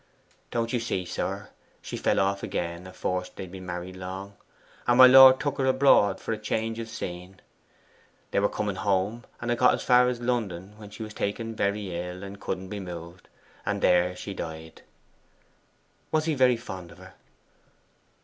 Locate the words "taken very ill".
11.13-12.23